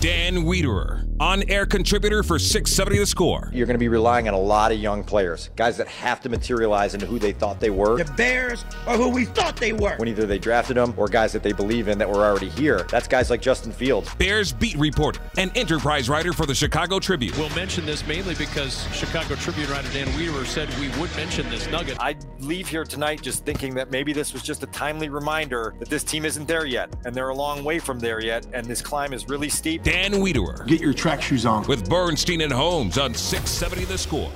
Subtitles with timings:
[0.00, 3.50] Dan Wiederer, on air contributor for 670 The Score.
[3.54, 6.28] You're going to be relying on a lot of young players, guys that have to
[6.28, 7.96] materialize into who they thought they were.
[7.96, 9.96] The Bears are who we thought they were.
[9.96, 12.82] When either they drafted them or guys that they believe in that were already here.
[12.90, 14.14] That's guys like Justin Fields.
[14.16, 17.32] Bears beat reporter and enterprise writer for the Chicago Tribune.
[17.38, 21.70] We'll mention this mainly because Chicago Tribune writer Dan Wiederer said we would mention this
[21.70, 21.96] nugget.
[22.00, 25.88] I leave here tonight just thinking that maybe this was just a timely reminder that
[25.88, 28.82] this team isn't there yet, and they're a long way from there yet, and this
[28.82, 29.82] climb is really steep.
[29.82, 30.66] Dan Wiederer.
[30.66, 31.66] Get your track shoes on.
[31.66, 34.30] With Bernstein and Holmes on 670 The Score.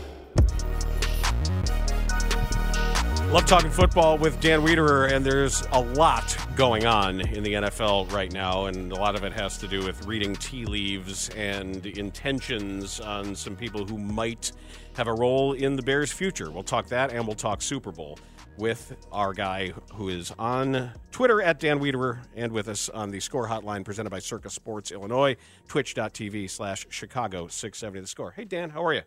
[3.33, 8.11] Love talking football with Dan Wiederer, and there's a lot going on in the NFL
[8.11, 11.87] right now, and a lot of it has to do with reading tea leaves and
[11.87, 14.51] intentions on some people who might
[14.97, 16.51] have a role in the Bears' future.
[16.51, 18.19] We'll talk that, and we'll talk Super Bowl
[18.59, 23.21] with our guy who is on Twitter at Dan Wiederer and with us on the
[23.21, 25.37] score hotline presented by Circa Sports Illinois,
[25.69, 28.33] twitch.tv slash Chicago 670 the score.
[28.33, 29.03] Hey, Dan, how are you?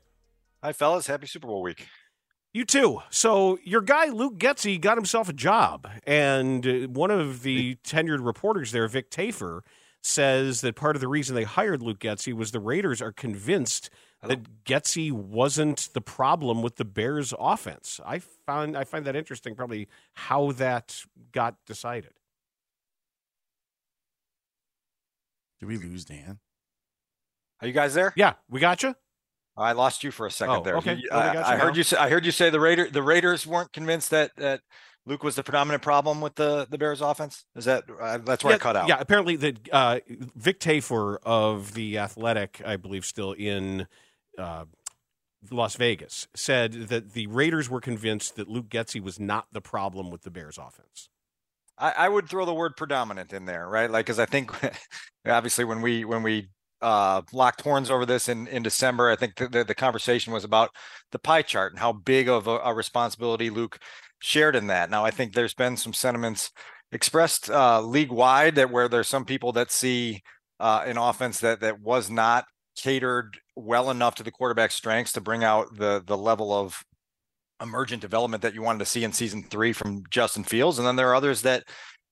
[0.64, 1.08] Hi, fellas.
[1.08, 1.88] Happy Super Bowl week.
[2.54, 3.02] You too.
[3.10, 8.24] So your guy Luke Getsy got himself a job, and uh, one of the tenured
[8.24, 9.62] reporters there, Vic Tafur,
[10.04, 13.90] says that part of the reason they hired Luke Getsy was the Raiders are convinced
[14.22, 18.00] that Getsy wasn't the problem with the Bears' offense.
[18.06, 19.56] I found I find that interesting.
[19.56, 22.12] Probably how that got decided.
[25.60, 26.40] Did we lose Dan?
[27.62, 28.14] Are you guys there?
[28.16, 28.96] Yeah, we got you.
[29.56, 30.78] Oh, I lost you for a second Oh, there.
[30.78, 30.96] okay.
[30.96, 32.90] You- oh, Well, I, got I heard you say I heard you say the Raider
[32.90, 34.62] the Raiders weren't convinced that that
[35.06, 37.46] Luke was the predominant problem with the the Bears offense.
[37.56, 38.88] Is that uh, that's where yeah, I cut out?
[38.88, 43.88] Yeah, apparently the uh, Vic Tafur of the Athletic, I believe, still in
[44.38, 44.66] uh,
[45.52, 50.10] Las Vegas, said that the Raiders were convinced that Luke Getsy was not the problem
[50.10, 51.10] with the Bears' offense.
[51.78, 53.90] I, I would throw the word predominant in there, right?
[53.90, 54.52] Like, because I think
[55.28, 56.50] obviously when we when we
[56.82, 60.46] uh, locked horns over this in in December, I think the, the the conversation was
[60.46, 60.70] about
[61.12, 63.80] the pie chart and how big of a, a responsibility Luke
[64.24, 64.90] shared in that.
[64.90, 66.52] Now, I think there's been some sentiments
[66.94, 70.22] expressed uh, league wide that where there's some people that see
[70.60, 72.46] uh, an offense that that was not
[72.78, 76.84] catered well enough to the quarterback strengths to bring out the the level of
[77.62, 80.78] emergent development that you wanted to see in season three from Justin Fields.
[80.78, 81.64] And then there are others that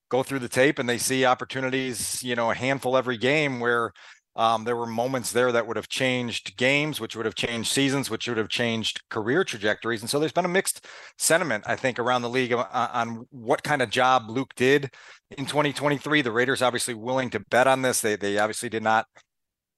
[0.10, 3.92] go through the tape and they see opportunities, you know, a handful every game where
[4.36, 8.09] um, there were moments there that would have changed games, which would have changed seasons,
[8.09, 10.02] which would have changed career trajectories.
[10.02, 10.86] And so there's been a mixed
[11.18, 14.90] sentiment, I think, around the league on, on what kind of job Luke did
[15.38, 16.22] in 2023.
[16.22, 18.02] The Raiders obviously willing to bet on this.
[18.02, 19.06] They they obviously did not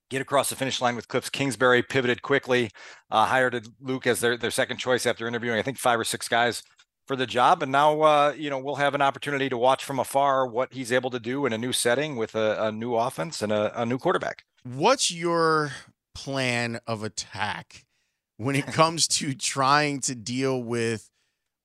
[0.10, 2.70] get across the finish line with Cliff Kingsbury, pivoted quickly,
[3.10, 6.28] uh, hired Luke as their, their second choice after interviewing, I think, five or six
[6.28, 6.62] guys
[7.06, 7.62] for the job.
[7.64, 10.92] And now, uh, you know, we'll have an opportunity to watch from afar what he's
[10.92, 13.86] able to do in a new setting with a, a new offense and a, a
[13.86, 14.46] new quarterback.
[14.64, 15.72] What's your
[16.16, 17.86] plan of attack
[18.38, 21.10] when it comes to trying to deal with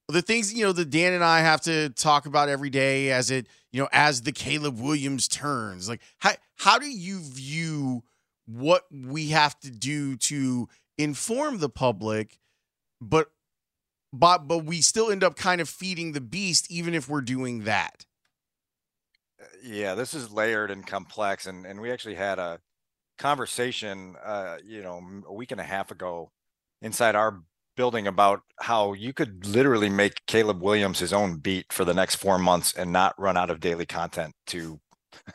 [0.08, 3.30] the things you know that Dan and I have to talk about every day as
[3.30, 8.02] it you know as the Caleb Williams turns like how how do you view
[8.46, 12.38] what we have to do to inform the public
[13.00, 13.30] but
[14.12, 17.64] but but we still end up kind of feeding the beast even if we're doing
[17.64, 18.04] that
[19.62, 21.46] Yeah, this is layered and complex.
[21.46, 22.60] And, and we actually had a
[23.18, 26.30] conversation, uh, you know, a week and a half ago
[26.82, 27.42] inside our
[27.76, 32.16] building about how you could literally make Caleb Williams his own beat for the next
[32.16, 34.80] four months and not run out of daily content to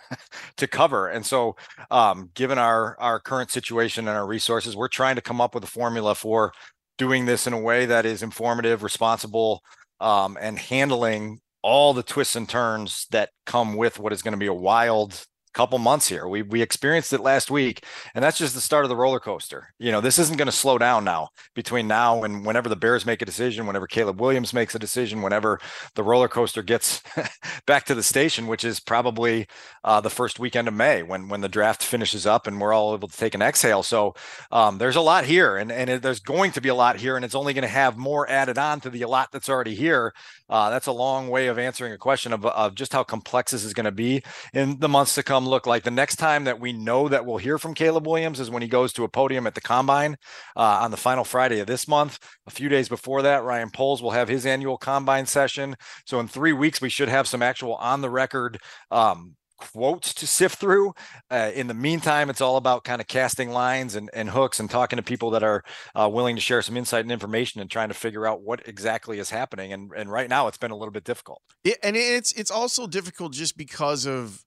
[0.57, 1.07] to cover.
[1.07, 1.55] And so,
[1.91, 5.63] um, given our our current situation and our resources, we're trying to come up with
[5.63, 6.51] a formula for
[6.97, 9.61] doing this in a way that is informative, responsible,
[9.99, 14.37] um, and handling all the twists and turns that come with what is going to
[14.37, 16.27] be a wild couple months here.
[16.27, 19.73] We we experienced it last week, and that's just the start of the roller coaster.
[19.79, 23.05] You know, this isn't going to slow down now between now and whenever the Bears
[23.05, 25.59] make a decision, whenever Caleb Williams makes a decision, whenever
[25.95, 27.01] the roller coaster gets
[27.67, 29.47] back to the station, which is probably
[29.83, 32.95] uh, the first weekend of May when when the draft finishes up and we're all
[32.95, 33.83] able to take an exhale.
[33.83, 34.15] So
[34.51, 37.15] um, there's a lot here, and and it, there's going to be a lot here,
[37.15, 39.75] and it's only going to have more added on to the a lot that's already
[39.75, 40.13] here.
[40.49, 43.63] Uh, that's a long way of answering a question of, of just how complex this
[43.63, 44.23] is going to be
[44.53, 45.83] in the months to come look like.
[45.83, 48.67] The next time that we know that we'll hear from Caleb Williams is when he
[48.67, 50.15] goes to a podium at the combine
[50.55, 52.19] uh, on the final Friday of this month.
[52.47, 55.75] A few days before that, Ryan Poles will have his annual combine session.
[56.05, 58.59] So in three weeks, we should have some actual on the record
[58.91, 60.93] um, quotes to sift through.
[61.29, 64.69] Uh, in the meantime, it's all about kind of casting lines and, and hooks and
[64.69, 65.63] talking to people that are
[65.95, 69.19] uh, willing to share some insight and information and trying to figure out what exactly
[69.19, 69.71] is happening.
[69.71, 71.41] And, and right now, it's been a little bit difficult.
[71.63, 74.43] It, and it's it's also difficult just because of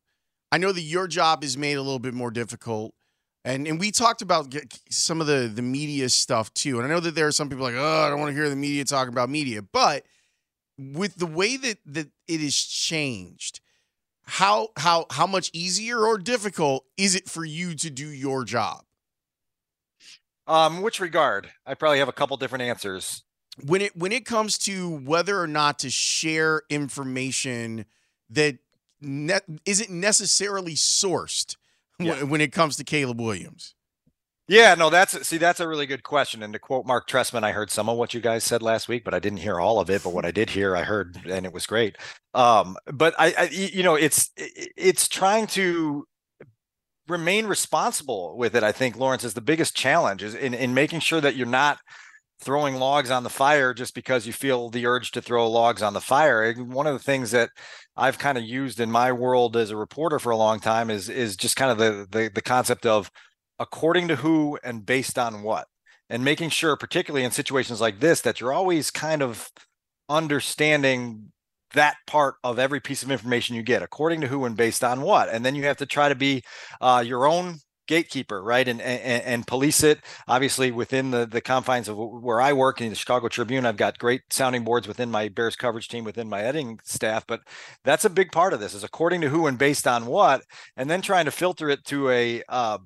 [0.53, 2.95] I know that your job is made a little bit more difficult
[3.45, 4.55] And and we talked about
[4.91, 6.79] some of the the media stuff too.
[6.79, 8.49] And I know that there are some people like, oh, I don't want to hear
[8.51, 9.63] the media talking about media.
[9.63, 10.05] But
[10.79, 13.61] with the way that that it has changed,
[14.27, 18.85] how how how much easier or difficult is it for you to do your job?
[20.47, 21.51] Um, which regard?
[21.67, 23.25] I probably have a couple different answers.
[23.65, 27.87] When it when it comes to whether or not to share information
[28.31, 28.59] that
[29.01, 31.57] ne- isn't necessarily sourced
[31.99, 32.13] yeah.
[32.13, 33.75] when, when it comes to Caleb Williams.
[34.49, 36.43] Yeah, no, that's see, that's a really good question.
[36.43, 39.03] And to quote Marc Trestman, I heard some of what you guys said last week,
[39.03, 40.05] but I didn't hear all of it.
[40.05, 41.97] But what I did hear, I heard, and it was great.
[42.33, 46.07] Um, but I, I, you know, it's it's trying to
[47.09, 48.63] remain responsible with it.
[48.63, 51.79] I think Laurence is the biggest challenge is in in making sure that you're not
[52.41, 55.95] throwing logs on the fire just because you feel the urge to throw logs on
[55.95, 56.45] the fire.
[56.45, 57.51] And one of the things that
[57.97, 61.09] I've kind of used in my world as a reporter for a long time is
[61.09, 63.11] is just kind of the the, the concept of
[63.59, 65.67] according to who and based on what
[66.11, 69.51] and making sure particularly in situations like this that you're always kind of
[70.09, 71.33] understanding
[71.75, 75.01] that part of every piece of information you get according to who and based on
[75.01, 76.43] what and then you have to try to be
[76.81, 81.89] uh, your own gatekeeper right and, and, and police it obviously within the the confines
[81.89, 85.29] of where i work in the chicago tribune i've got great sounding boards within my
[85.29, 87.41] bears coverage team within my editing staff but
[87.85, 90.43] that's a big part of this is according to who and based on what
[90.77, 92.79] and then trying to filter it to a uh,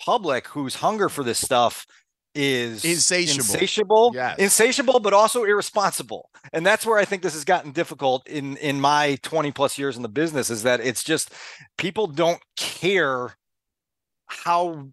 [0.00, 1.86] public whose hunger for this stuff
[2.34, 4.38] is insatiable, insatiable, yes.
[4.38, 6.30] insatiable, but also irresponsible.
[6.52, 9.96] And that's where I think this has gotten difficult in in my 20 plus years
[9.96, 11.32] in the business is that it's just
[11.78, 13.36] people don't care
[14.26, 14.88] how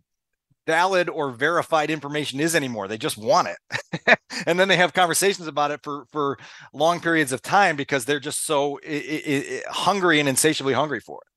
[0.68, 2.88] valid or verified information is anymore.
[2.88, 4.19] They just want it.
[4.45, 6.38] and then they have conversations about it for for
[6.74, 8.80] long periods of time because they're just so
[9.69, 11.28] hungry and insatiably hungry for it.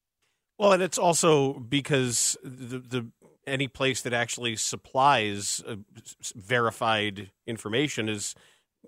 [0.58, 3.11] Well, and it's also because the the
[3.46, 5.76] any place that actually supplies uh,
[6.35, 8.35] verified information is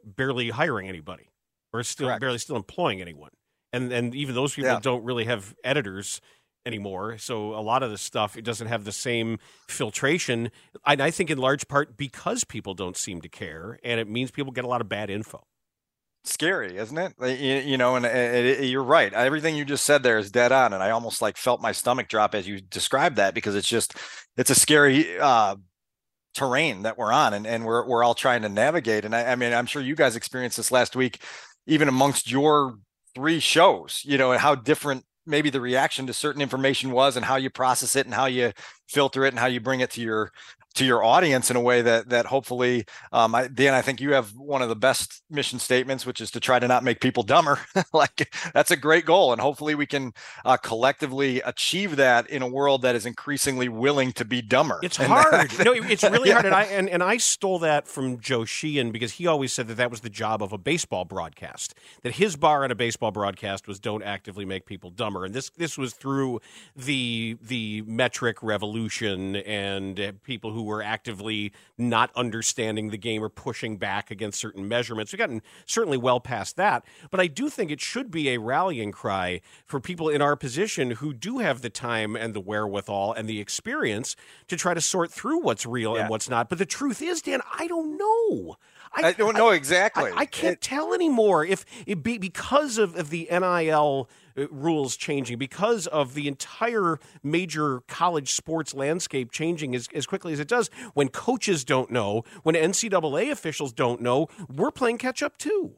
[0.04, 1.28] barely hiring anybody
[1.72, 2.20] or still Correct.
[2.20, 3.30] barely still employing anyone.
[3.72, 4.80] And and even those people yeah.
[4.80, 6.20] don't really have editors
[6.66, 7.16] anymore.
[7.18, 10.50] So a lot of the stuff it doesn't have the same filtration.
[10.84, 14.30] And I think in large part because people don't seem to care, and it means
[14.30, 15.44] people get a lot of bad info
[16.28, 17.14] scary, isn't it?
[17.20, 19.12] You, you know, and it, it, you're right.
[19.12, 22.08] Everything you just said there is dead on, and I almost like felt my stomach
[22.08, 23.94] drop as you described that because it's just
[24.36, 25.56] it's a scary uh,
[26.34, 29.04] terrain that we're on, and and we're we're all trying to navigate.
[29.04, 31.22] And I, I mean, I'm sure you guys experienced this last week,
[31.66, 32.78] even amongst your
[33.14, 34.02] three shows.
[34.04, 37.50] You know, and how different maybe the reaction to certain information was and how you
[37.50, 38.52] process it and how you
[38.88, 40.32] filter it and how you bring it to your
[40.76, 44.12] to your audience in a way that that hopefully um, I, Dan I think you
[44.12, 47.22] have one of the best mission statements which is to try to not make people
[47.22, 47.60] dumber.
[47.92, 50.12] Like that's a great goal and hopefully we can
[50.44, 54.80] uh, collectively achieve that in a world that is increasingly willing to be dumber.
[54.82, 55.50] It's hard.
[55.64, 56.34] no it's really yeah.
[56.34, 59.68] hard and I and, and I stole that from Joe Sheehan because he always said
[59.68, 63.12] that that was the job of a baseball broadcast that his bar in a baseball
[63.12, 66.40] broadcast was don't actively make people dumber and this this was through
[66.74, 73.78] the the metric revolution and people who were actively not understanding the game or pushing
[73.78, 75.12] back against certain measurements.
[75.12, 78.92] We've gotten certainly well past that, but I do think it should be a rallying
[78.92, 83.28] cry for people in our position who do have the time and the wherewithal and
[83.28, 84.16] the experience
[84.48, 86.02] to try to sort through what's real yeah.
[86.02, 86.48] and what's not.
[86.48, 88.56] But the truth is, Dan, I don't know.
[88.92, 90.10] I, I don't know exactly.
[90.10, 94.46] I, I can't it, tell anymore if it be because of, of the NIL Uh,
[94.50, 100.40] rules changing because of the entire major college sports landscape changing as, as quickly as
[100.40, 100.68] it does.
[100.94, 105.76] When coaches don't know, when NCAA officials don't know, we're playing catch up too.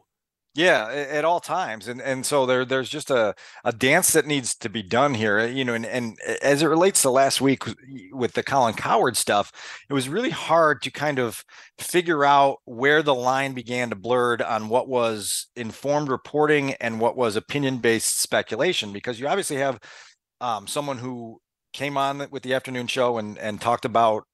[0.58, 3.32] Yeah, at all times, and and so there there's just a
[3.64, 7.00] a dance that needs to be done here, you know, and and as it relates
[7.02, 7.62] to last week
[8.10, 9.52] with the Colin Cowherd stuff,
[9.88, 11.44] it was really hard to kind of
[11.78, 17.16] figure out where the line began to blur on what was informed reporting and what
[17.16, 19.78] was opinion based speculation, because you obviously have
[20.40, 21.40] um, someone who
[21.72, 24.24] came on with the afternoon show and and talked about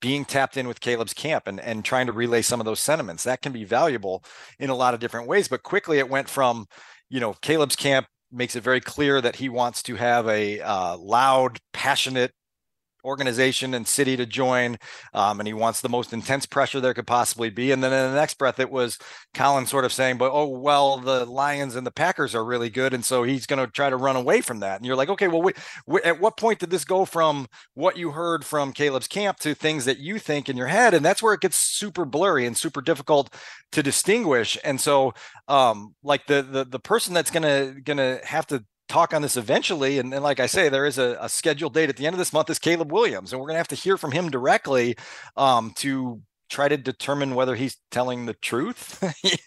[0.00, 3.24] being tapped in with Caleb's camp and, and trying to relay some of those sentiments.
[3.24, 4.24] That can be valuable
[4.58, 5.48] in a lot of different ways.
[5.48, 6.66] But quickly it went from,
[7.08, 10.96] you know, Caleb's camp makes it very clear that he wants to have a uh,
[10.98, 12.32] loud, passionate
[13.04, 14.76] organization and city to join.
[15.14, 17.72] Um, and he wants the most intense pressure there could possibly be.
[17.72, 18.98] And then in the next breath, it was
[19.34, 22.94] Colin sort of saying, but oh, well, the Lions and the Packers are really good.
[22.94, 24.76] And so he's going to try to run away from that.
[24.76, 25.50] And you're like, okay, well,
[26.04, 29.84] at what point did this go from what you heard from Caleb's camp to things
[29.84, 30.94] that you think in your head?
[30.94, 33.32] And that's where it gets super blurry and super difficult
[33.72, 34.58] to distinguish.
[34.64, 35.14] And so,
[35.46, 39.22] um, like the, the, the person that's going to, going to have to talk on
[39.22, 39.98] this eventually.
[39.98, 42.18] And, and like I say, there is a, a, scheduled date at the end of
[42.18, 44.96] this month is Caleb Williams, and we're going to have to hear from him directly
[45.36, 49.02] um, to try to determine whether he's telling the truth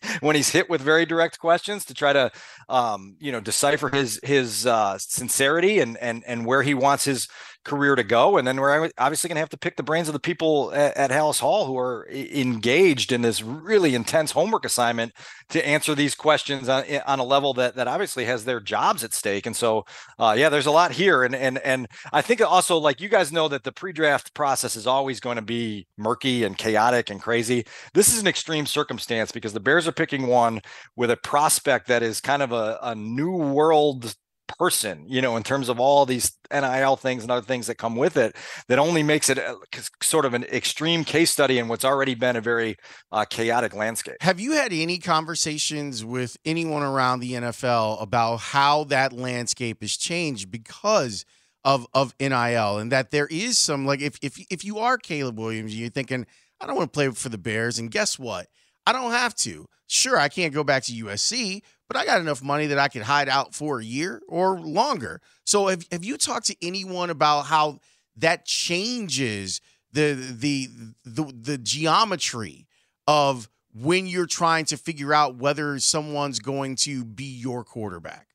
[0.21, 2.31] when he's hit with very direct questions to try to
[2.69, 7.27] um, you know decipher his his uh, sincerity and and and where he wants his
[7.63, 8.37] career to go.
[8.37, 10.97] And then we're obviously going to have to pick the brains of the people at,
[10.97, 15.13] at Halas Hall who are engaged in this really intense homework assignment
[15.49, 19.13] to answer these questions on, on a level that that obviously has their jobs at
[19.13, 19.45] stake.
[19.45, 19.85] And so,
[20.17, 21.23] uh, yeah, there's a lot here.
[21.23, 24.87] And and and I think also like you guys know that the pre-draft process is
[24.87, 27.65] always going to be murky and chaotic and crazy.
[27.93, 30.61] This is an extreme circumstance because the Bears are picking one
[30.95, 34.15] with a prospect that is kind of a, a new world
[34.57, 37.95] person, you know, in terms of all these NIL things and other things that come
[37.95, 38.35] with it,
[38.67, 39.57] that only makes it a,
[40.01, 42.77] sort of an extreme case study in what's already been a very
[43.11, 44.15] uh, chaotic landscape.
[44.21, 49.97] Have you had any conversations with anyone around the NFL about how that landscape has
[49.97, 51.25] changed because?
[51.63, 55.37] Of, of NIL and that there is some like if if if you are Caleb
[55.37, 56.25] Williams, and you're thinking
[56.59, 58.47] I don't want to play for the Bears, and guess what?
[58.87, 59.67] I don't have to.
[59.87, 63.01] Sure, I can't go back to USC, but I got enough money that I could
[63.01, 65.19] hide out for a year or longer.
[65.43, 67.79] So have, have you talked to anyone about how
[68.15, 69.59] that changes
[69.91, 70.69] the the
[71.03, 72.65] the, the geometry
[73.07, 78.27] of when you're trying to figure out whether someone's going to be your quarterback?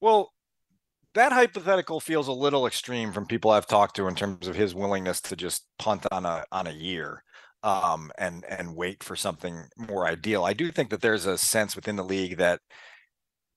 [0.00, 0.32] Well,
[1.14, 4.72] that hypothetical feels a little extreme from people I've talked to in terms of his
[4.72, 7.24] willingness to just punt on a on a year
[7.64, 10.44] um, and and wait for something more ideal.
[10.44, 12.60] I do think that there's a sense within the league that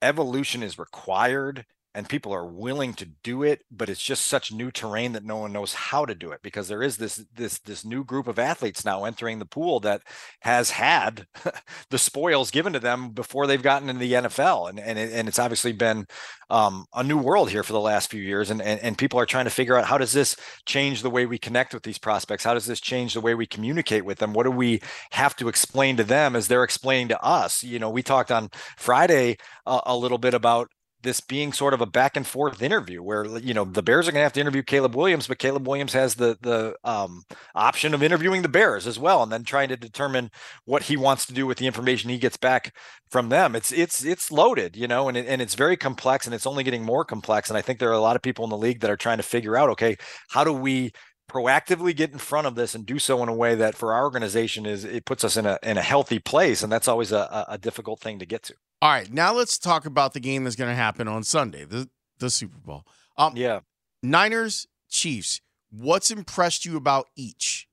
[0.04, 4.70] evolution is required and people are willing to do it but it's just such new
[4.70, 7.84] terrain that no one knows how to do it because there is this this this
[7.84, 10.02] new group of athletes now entering the pool that
[10.40, 11.26] has had
[11.90, 15.28] the spoils given to them before they've gotten into the NFL and and, it, and
[15.28, 16.06] it's obviously been
[16.50, 18.50] um, a new world here for the last few years.
[18.50, 20.36] And, and and people are trying to figure out how does this
[20.66, 22.44] change the way we connect with these prospects?
[22.44, 24.32] How does this change the way we communicate with them?
[24.32, 27.62] What do we have to explain to them as they're explaining to us?
[27.62, 30.70] You know we talked on Friday uh, a little bit about
[31.04, 34.12] this being sort of a back and forth interview where you know the Bears are
[34.12, 37.22] going to have to interview Caleb Williams, but Caleb Williams has the the um,
[37.54, 40.30] option of interviewing the Bears as well, and then trying to determine
[40.64, 42.74] what he wants to do with the information he gets back
[43.10, 43.54] from them.
[43.54, 46.64] It's it's it's loaded, you know, and it, and it's very complex, and it's only
[46.64, 47.48] getting more complex.
[47.48, 49.18] And I think there are a lot of people in the league that are trying
[49.18, 49.96] to figure out, okay,
[50.30, 50.92] how do we
[51.28, 54.04] proactively get in front of this and do so in a way that for our
[54.04, 57.46] organization is it puts us in a in a healthy place and that's always a,
[57.48, 58.54] a difficult thing to get to.
[58.82, 61.88] All right now let's talk about the game that's going to happen on sunday the
[62.18, 62.84] the super bowl.
[63.16, 63.60] Um yeah.
[64.02, 65.40] Niners chiefs
[65.70, 67.68] what's impressed you about each?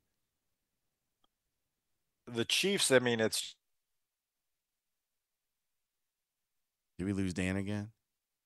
[2.26, 3.56] The chiefs i mean it's
[6.98, 7.90] did we lose dan again?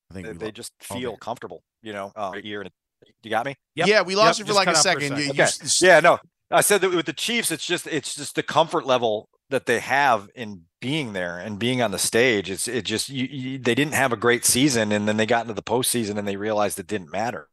[0.10, 1.20] I think they, they just feel okay.
[1.22, 2.72] comfortable you know uh, year and
[3.24, 3.56] you got me?
[3.76, 3.88] Yep.
[3.88, 5.04] Yeah, we lost yep, you for like a second.
[5.04, 5.24] a second.
[5.24, 5.48] You, okay.
[5.62, 6.20] you, yeah, no.
[6.52, 9.80] I said that with the Chiefs, it's just it's just the comfort level that they
[9.80, 12.50] have in being there and being on the stage.
[12.50, 15.44] It's it just you, you, they didn't have a great season, and then they got
[15.44, 17.50] into the postseason and they realized it didn't matter.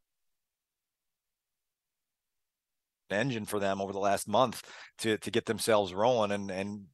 [3.10, 4.62] Engine for them over the last month
[4.98, 6.84] to to get themselves rolling, and and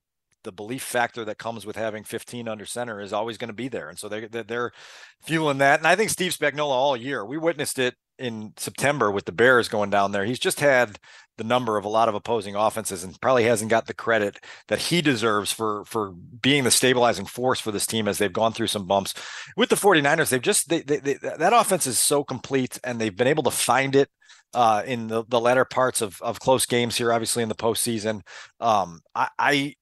[0.48, 3.68] the belief factor that comes with having 15 under center is always going to be
[3.68, 3.90] there.
[3.90, 4.72] And so they, they're
[5.20, 5.78] fueling that.
[5.78, 9.68] And I think Steve Spagnuolo all year, we witnessed it in September with the Bears
[9.68, 10.24] going down there.
[10.24, 10.98] He's just had
[11.36, 14.78] the number of a lot of opposing offenses and probably hasn't got the credit that
[14.78, 18.68] he deserves for for being the stabilizing force for this team as they've gone through
[18.68, 19.12] some bumps.
[19.54, 23.14] With the 49ers, they've just they, they, they that offense is so complete and they've
[23.14, 24.08] been able to find it
[24.54, 28.22] uh, in the, the latter parts of, of close games here, obviously in the postseason.
[28.60, 29.74] Um, I, I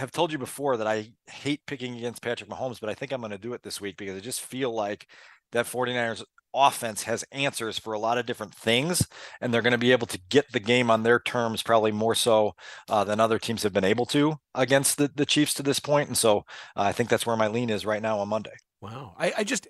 [0.00, 3.20] have told you before that I hate picking against Patrick Mahomes, but I think I'm
[3.20, 5.06] going to do it this week because I just feel like
[5.52, 9.06] that 49ers offense has answers for a lot of different things,
[9.40, 12.14] and they're going to be able to get the game on their terms, probably more
[12.14, 12.54] so
[12.88, 16.08] uh, than other teams have been able to against the, the Chiefs to this point.
[16.08, 16.38] And so
[16.76, 18.56] uh, I think that's where my lean is right now on Monday.
[18.80, 19.14] Wow.
[19.18, 19.68] I, I just,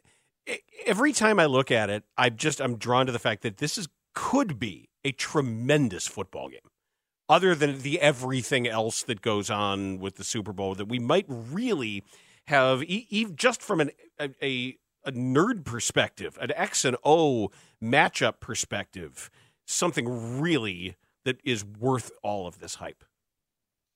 [0.86, 3.76] every time I look at it, I just, I'm drawn to the fact that this
[3.76, 6.60] is could be a tremendous football game
[7.30, 11.26] other than the everything else that goes on with the Super Bowl that we might
[11.28, 12.02] really
[12.48, 18.40] have, e- e- just from an, a, a nerd perspective, an X and O matchup
[18.40, 19.30] perspective,
[19.64, 23.04] something really that is worth all of this hype.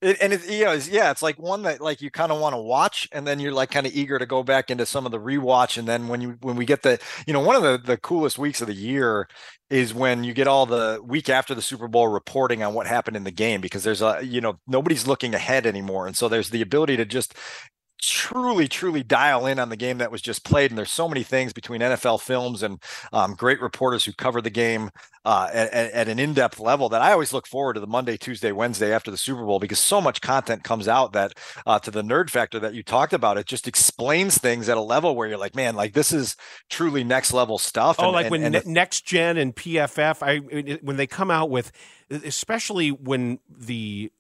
[0.05, 2.39] It, and it, you know, it's, yeah, it's like one that like you kind of
[2.39, 5.07] want to watch, and then you're like kind of eager to go back into some
[5.07, 5.79] of the rewatch.
[5.79, 8.39] And then when you when we get the, you know, one of the the coolest
[8.39, 9.27] weeks of the year
[9.71, 13.17] is when you get all the week after the Super Bowl reporting on what happened
[13.17, 16.51] in the game because there's a, you know, nobody's looking ahead anymore, and so there's
[16.51, 17.35] the ability to just
[18.01, 20.71] truly, truly dial in on the game that was just played.
[20.71, 22.83] And there's so many things between NFL films and
[23.13, 24.91] um, great reporters who cover the game
[25.25, 28.53] uh, at, at, an in-depth level that I always look forward to the Monday, Tuesday,
[28.53, 31.33] Wednesday after the Super Bowl because so much content comes out that
[31.67, 34.83] uh, to the nerd factor that you talked about, it just explains things at a
[34.83, 36.37] level where you're like, man, like this is
[36.69, 37.97] truly next level stuff.
[37.99, 41.31] Oh, and, like and, when and ne- next gen and PFF, I when they come
[41.31, 41.73] out with,
[42.11, 44.13] especially when the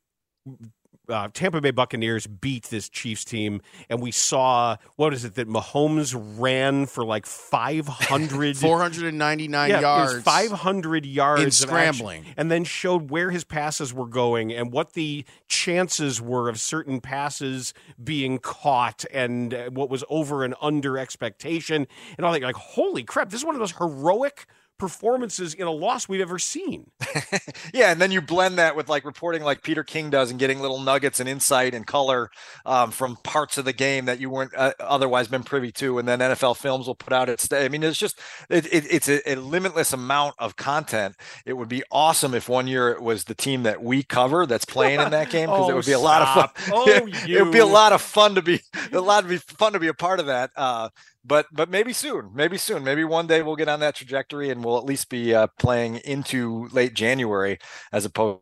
[1.08, 5.48] uh, Tampa Bay Buccaneers beat this Chiefs team, and we saw what is it that
[5.48, 12.64] Mahomes ran for like 500, 499 yeah, yards, 500 yards in scrambling, action, and then
[12.64, 18.38] showed where his passes were going and what the chances were of certain passes being
[18.38, 22.42] caught and uh, what was over and under expectation, and all that.
[22.42, 23.30] Like, holy crap!
[23.30, 24.46] This is one of those heroic
[24.78, 26.90] performances in a loss we've ever seen.
[27.74, 30.60] yeah, and then you blend that with like reporting like Peter King does and getting
[30.60, 32.30] little nuggets and insight and color
[32.66, 36.08] um, from parts of the game that you weren't uh, otherwise been privy to, and
[36.08, 37.52] then NFL Films will put out its.
[37.52, 41.16] I mean, it's just it, it, it's a, a, limitless amount of content.
[41.46, 44.64] It would be awesome if one year it was the team that we cover that's
[44.64, 46.00] playing in that game because oh, it would be stop.
[46.00, 46.72] a lot of fun.
[46.72, 48.60] Oh, it, it would be a lot of fun to be
[48.92, 50.50] a lot of be fun to be a part of that.
[50.56, 50.88] Uh,
[51.24, 54.64] but but maybe soon, maybe soon, maybe one day we'll get on that trajectory and
[54.64, 57.58] we'll at least be uh, playing into late January
[57.92, 58.40] as opposed.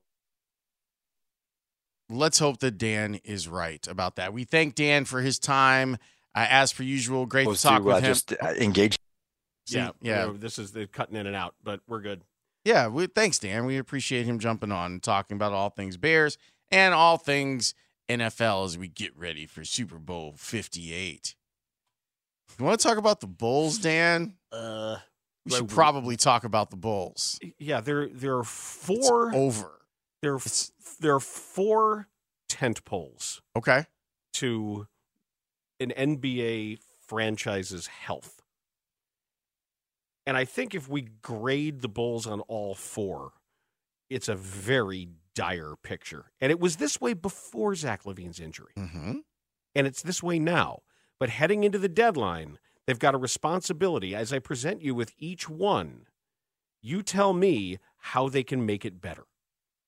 [2.11, 4.33] Let's hope that Dan is right about that.
[4.33, 5.97] We thank Dan for his time.
[6.35, 8.05] Uh, as per usual, great to talk to, with uh, him.
[8.05, 8.99] Just uh, engage.
[9.67, 10.23] See, yeah, yeah.
[10.23, 12.23] you know, this is the cutting in and out, but we're good.
[12.65, 13.67] Yeah, we, thanks, Dan.
[13.67, 16.39] We appreciate him jumping on and talking about all things Bears
[16.71, 17.75] and all things
[18.09, 21.35] NFL as we get ready for Super Bowl 58.
[22.62, 24.35] You want to talk about the Bulls, Dan?
[24.52, 24.99] Uh,
[25.45, 27.40] we should probably talk about the Bulls.
[27.59, 29.81] Yeah, there there are four it's over.
[30.23, 32.07] There are f- there are four
[32.49, 33.42] tent poles.
[33.57, 33.87] Okay.
[34.35, 34.87] To
[35.81, 38.42] an NBA franchise's health.
[40.25, 43.33] And I think if we grade the Bulls on all four,
[44.09, 46.26] it's a very dire picture.
[46.40, 48.75] And it was this way before Zach LaVine's injury.
[48.78, 49.15] Mm-hmm.
[49.75, 50.82] And it's this way now.
[51.23, 54.13] But heading into the deadline, they've got a responsibility.
[54.13, 56.06] As I present you with each one,
[56.80, 59.23] you tell me how they can make it better.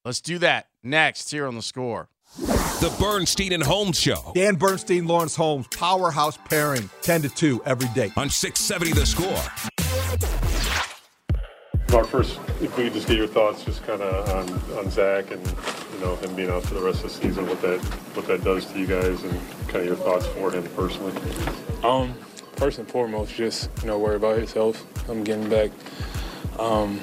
[0.05, 2.09] Let's do that next here on the score.
[2.37, 4.31] The Bernstein and Holmes Show.
[4.37, 8.12] Dan Bernstein, Laurence Holmes, powerhouse pairing, 10 to 2 every day.
[8.16, 9.84] On 670 The Score.
[11.94, 15.30] Mark, first, if we could just get your thoughts just kind of on, on Zach
[15.30, 17.78] and, you know, him being out for the rest of the season, what that
[18.16, 21.12] what that does to you guys and kind of your thoughts for him personally.
[21.85, 22.12] Um,
[22.57, 24.85] first and foremost, just, you know, worry about health.
[25.09, 25.70] I'm getting back
[26.59, 26.98] um,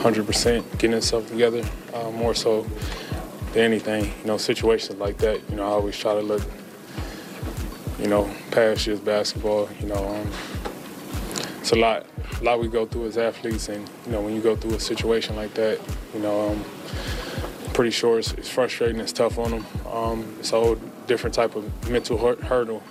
[0.00, 1.62] 100%, getting himself together,
[1.94, 2.62] uh, more so
[3.52, 4.06] than anything.
[4.06, 6.42] You know, situations like that, you know, I always try to look,
[8.00, 9.68] you know, past just basketball.
[9.78, 10.30] You know, um,
[11.60, 12.04] it's a lot,
[12.40, 14.80] a lot we go through as athletes, and you know, when you go through a
[14.80, 15.80] situation like that,
[16.14, 16.64] you know, um,
[17.72, 19.66] pretty sure it's, it's, frustrating, it's tough on them.
[19.90, 22.82] Um, it's a whole different type of mental hurdle.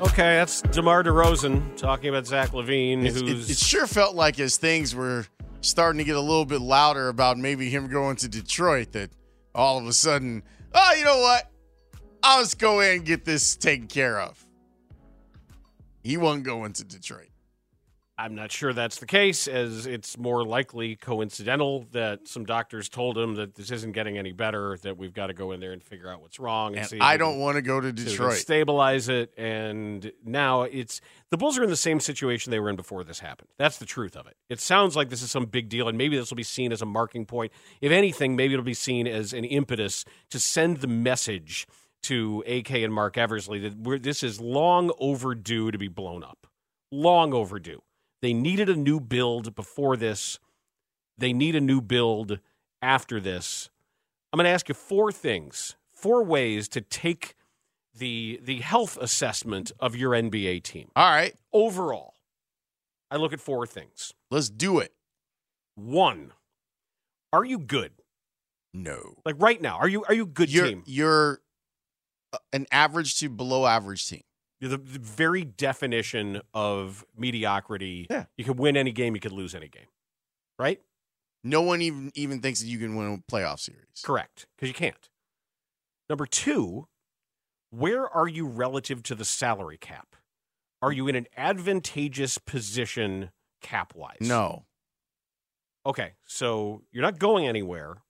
[0.00, 4.40] Okay, that's DeMar DeRozan talking about Zach LaVine, It's- who's it, it sure felt like
[4.40, 5.26] as things were
[5.60, 9.10] starting to get a little bit louder about maybe him going to Detroit, that
[9.54, 10.42] all of a sudden,
[10.74, 11.48] oh, you know what?
[12.24, 14.44] I'll just go in and get this taken care of.
[16.02, 17.28] He wasn't going to Detroit.
[18.18, 23.16] I'm not sure that's the case, as it's more likely coincidental that some doctors told
[23.16, 25.82] him that this isn't getting any better, that we've got to go in there and
[25.82, 26.76] figure out what's wrong.
[26.76, 28.34] And see I don't want to go to to Detroit.
[28.34, 29.32] stabilize it.
[29.38, 33.18] And now it's the Bulls are in the same situation they were in before this
[33.18, 33.48] happened.
[33.56, 34.36] That's the truth of it.
[34.50, 36.82] It sounds like this is some big deal, and maybe this will be seen as
[36.82, 37.50] a marking point.
[37.80, 41.66] If anything, maybe it'll be seen as an impetus to send the message
[42.02, 46.46] to AK and Marc Eversley that we're, this is long overdue to be blown up.
[46.90, 47.82] Long overdue.
[48.20, 50.38] They needed a new build before this.
[51.18, 52.38] They need a new build
[52.80, 53.70] after this.
[54.32, 57.34] I'm going to ask you four things, four ways to take
[57.94, 60.88] the the health assessment of your NBA team.
[60.96, 62.14] All right, Overall,
[63.10, 64.14] I look at four things.
[64.30, 64.94] let's do it.
[65.74, 66.32] One,
[67.34, 67.92] are you good?
[68.72, 69.16] No.
[69.26, 70.82] Like right now, are you are you good You're, team?
[70.86, 71.40] you're
[72.52, 74.22] an average to below average team.
[74.60, 78.06] The, the very definition of mediocrity.
[78.08, 78.26] Yeah.
[78.36, 79.88] You can win any game, you could lose any game.
[80.58, 80.80] Right?
[81.44, 84.02] No one even even thinks that you can win a playoff series.
[84.04, 85.08] Correct, because you can't.
[86.08, 86.86] Number two,
[87.70, 90.14] where are you relative to the salary cap?
[90.80, 94.18] Are you in an advantageous position cap wise?
[94.20, 94.66] No.
[95.84, 98.02] Okay, so you're not going anywhere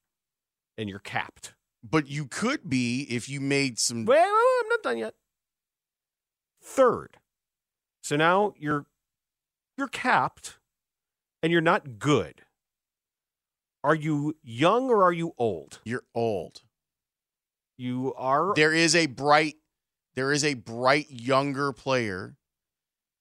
[0.76, 1.54] and you're capped.
[1.82, 4.04] But you could be if you made some.
[4.04, 5.14] Wait, wait, wait, I'm not done yet.
[6.62, 7.18] Third.
[8.02, 8.86] So now you're
[9.76, 10.58] you're capped
[11.42, 12.42] and you're not good.
[13.84, 15.80] Are you young or are you old?
[15.84, 16.62] You're old.
[17.76, 19.56] You are There is a bright,
[20.14, 22.36] there is a bright younger player,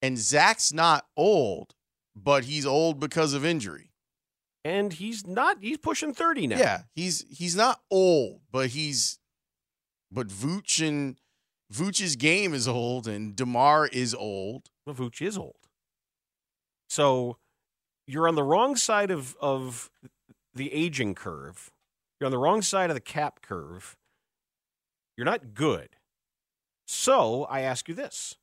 [0.02, 1.74] and Zach's not old,
[2.16, 3.91] but he's old because of injury.
[4.64, 6.58] And he's not he's pushing 30 now.
[6.58, 9.20] Yeah, he's he's not old, but he's
[10.12, 11.18] but Vooch and
[11.72, 14.70] Vooch's game is old, and Demar is old.
[14.86, 15.56] Well, Vooch is old.
[16.90, 17.38] So
[18.06, 19.90] you're on the wrong side of, of
[20.54, 21.72] the aging curve.
[22.20, 23.96] You're on the wrong side of the cap curve.
[25.16, 25.90] You're not good.
[26.86, 28.36] So I ask you this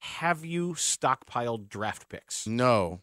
[0.00, 2.46] Have you stockpiled draft picks?
[2.46, 3.00] No,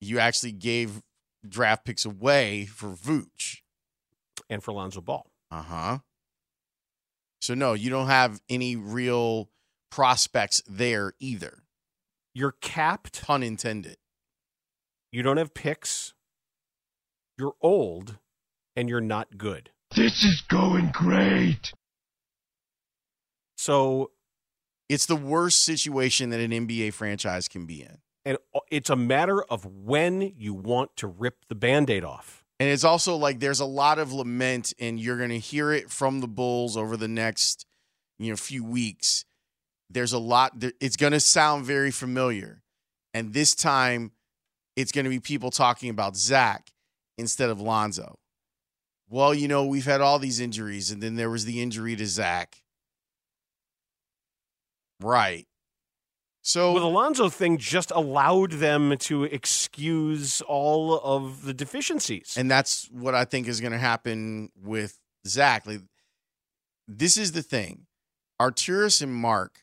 [0.00, 1.02] you actually gave
[1.46, 3.58] draft picks away for Vooch.
[4.48, 5.26] And for Lonzo Ball?
[5.50, 5.98] Uh huh.
[7.40, 9.48] So no, you don't have any real
[9.90, 11.62] prospects there either.
[12.34, 13.22] You're capped.
[13.22, 13.96] Pun intended.
[15.12, 16.14] You don't have picks.
[17.38, 18.18] You're old
[18.76, 19.70] and you're not good.
[19.96, 21.72] This is going great.
[23.56, 24.10] So
[24.88, 27.98] It's the worst situation that an NBA franchise can be in.
[28.24, 28.38] And
[28.70, 32.44] it's a matter of when you want to rip the band-aid off.
[32.58, 35.90] And it's also like there's a lot of lament, and you're going to hear it
[35.90, 37.66] from the Bulls over the next
[38.18, 39.24] you know few weeks.
[39.88, 40.62] There's a lot.
[40.80, 42.62] It's going to sound very familiar,
[43.14, 44.12] and this time,
[44.76, 46.70] it's going to be people talking about Zach
[47.16, 48.18] instead of Lonzo.
[49.08, 52.06] Well, you know we've had all these injuries, and then there was the injury to
[52.06, 52.62] Zach.
[55.00, 55.46] Right.
[56.50, 62.34] So Well, the Lonzo thing just allowed them to excuse all of the deficiencies.
[62.36, 65.64] And that's what I think is going to happen with Zach.
[65.64, 65.82] Like,
[66.88, 67.86] this is the thing
[68.42, 69.60] Arturas and Mark,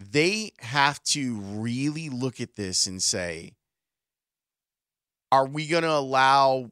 [0.00, 3.52] they have to really look at this and say,
[5.30, 6.70] are we going to allow,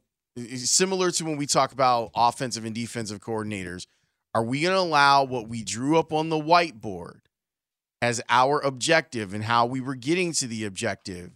[0.54, 3.86] similar to when we talk about offensive and defensive coordinators,
[4.34, 7.25] are we going to allow what we drew up on the whiteboard
[8.02, 11.32] as our objective and how we were getting to the objective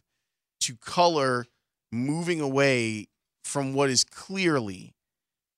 [0.61, 1.47] to color
[1.91, 3.09] moving away
[3.45, 4.95] from what is clearly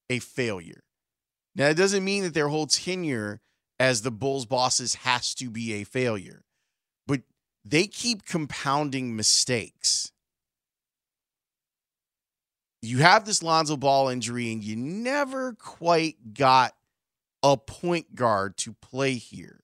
[0.09, 0.85] a failure.
[1.55, 3.41] Now, it doesn't mean that their whole tenure
[3.79, 6.45] as the Bulls bosses has to be a failure,
[7.07, 7.23] but
[7.65, 10.13] they keep compounding mistakes.
[12.81, 16.75] You have this Lonzo Ball injury, and you never quite got
[17.43, 19.61] a point guard to play here.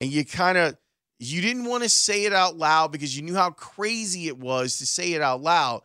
[0.00, 0.76] And you kind of
[1.18, 4.78] you didn't want to say it out loud because you knew how crazy it was
[4.78, 5.82] to say it out loud,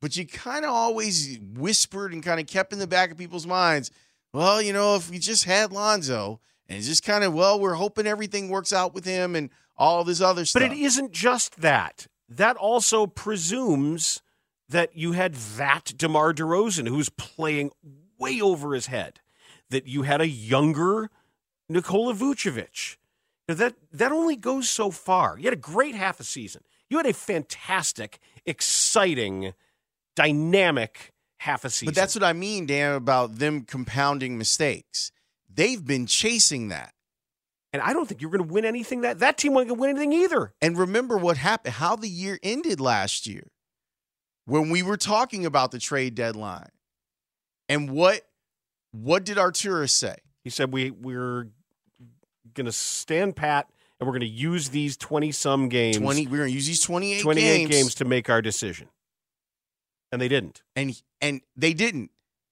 [0.00, 3.46] but you kind of always whispered and kind of kept in the back of people's
[3.46, 3.90] minds,
[4.32, 8.06] well, you know, if we just had Lonzo and just kind of, well, we're hoping
[8.06, 10.62] everything works out with him and all this other stuff.
[10.62, 12.08] But it isn't just that.
[12.28, 14.22] That also presumes
[14.68, 17.70] that you had that DeMar DeRozan who's playing
[18.18, 19.20] way over his head,
[19.70, 21.10] that you had a younger
[21.68, 22.96] Nikola Vucevic.
[23.48, 25.36] That that only goes so far.
[25.36, 26.62] You had a great half a season.
[26.88, 29.54] You had a fantastic, exciting,
[30.14, 31.86] dynamic half a season.
[31.86, 35.10] But that's what I mean, Dan, about them compounding mistakes.
[35.52, 36.94] They've been chasing that.
[37.72, 39.80] And I don't think you're going to win anything that that team wasn't going to
[39.80, 40.52] win anything either.
[40.60, 43.50] And remember what happened, how the year ended last year
[44.44, 46.70] when we were talking about the trade deadline.
[47.68, 48.22] And what
[48.90, 50.16] what did Arturas say?
[50.44, 51.48] He said we we're
[52.54, 56.38] going to stand pat and we're going to use these 20 some games 20 we're
[56.38, 57.70] going to use these 28, 28 games.
[57.70, 58.88] games to make our decision.
[60.10, 60.62] And they didn't.
[60.76, 62.10] And and they didn't.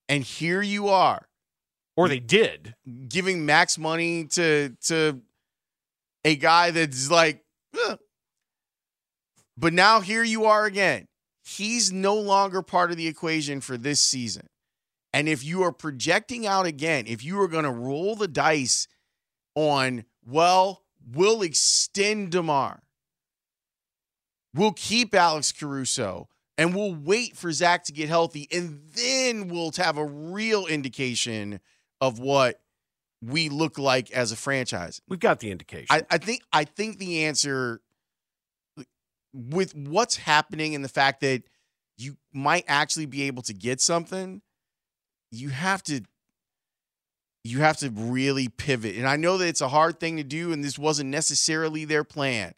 [0.08, 1.28] And here you are
[1.96, 2.74] Or they did.
[3.08, 5.20] giving max money to to
[6.24, 7.44] a guy that's like
[7.88, 7.98] "Ugh."
[9.56, 11.06] But now here you are again.
[11.44, 14.46] He's no longer part of the equation for this season.
[15.12, 18.86] And if you are projecting out again, if you are going to roll the dice
[19.54, 22.82] on, well, we'll extend DeMar,
[24.54, 29.72] we'll keep Alex Caruso, and we'll wait for Zach to get healthy, and then we'll
[29.76, 31.60] have a real indication
[32.00, 32.60] of what
[33.22, 35.00] we look like as a franchise.
[35.08, 35.86] We've got the indication.
[35.90, 37.80] I, I think I think the answer
[39.32, 41.42] with what's happening and the fact that
[41.96, 44.42] you might actually be able to get something,
[45.30, 46.02] you have to
[47.44, 48.96] you have to really pivot.
[48.96, 52.05] And I know that it's a hard thing to do, and this wasn't necessarily their
[52.05, 52.55] plan.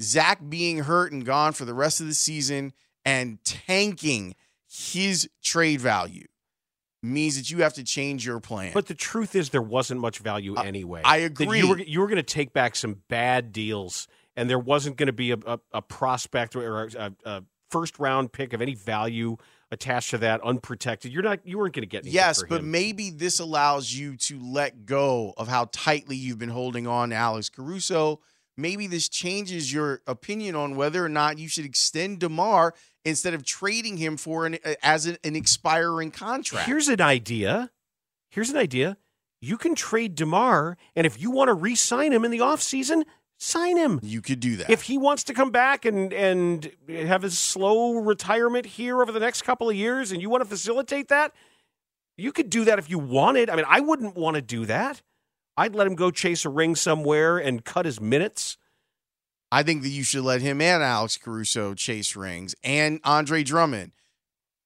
[0.00, 2.72] Zach being hurt and gone for the rest of the season
[3.04, 4.34] and tanking
[4.68, 6.26] his trade value
[7.02, 8.72] means that you have to change your plan.
[8.74, 11.02] But the truth is, there wasn't much value anyway.
[11.04, 11.58] I That agree.
[11.60, 15.06] you were you were going to take back some bad deals, and there wasn't going
[15.06, 19.36] to be a, a, a prospect or a, a first round pick of any value
[19.74, 21.12] attached to that, unprotected.
[21.12, 21.40] You're not.
[21.44, 22.70] You weren't going to get anything yes, but him.
[22.70, 27.16] maybe this allows you to let go of how tightly you've been holding on to
[27.16, 28.20] Alex Caruso.
[28.56, 32.72] Maybe this changes your opinion on whether or not you should extend Demar
[33.04, 36.66] instead of trading him for an as an, an expiring contract.
[36.66, 37.70] Here's an idea.
[38.30, 38.96] Here's an idea.
[39.40, 43.02] You can trade DeMar, and if you want to re-sign him in the offseason,
[43.38, 44.00] sign him.
[44.02, 44.70] you could do that.
[44.70, 49.20] If he wants to come back and and have his slow retirement here over the
[49.20, 51.32] next couple of years, and you want to facilitate that,
[52.16, 53.50] you could do that if you wanted.
[53.50, 55.02] I mean, I wouldn't want to do that.
[55.56, 58.56] I'd let him go chase a ring somewhere and cut his minutes.
[59.52, 63.92] I think that you should let him and Alex Caruso chase rings and Andre Drummond.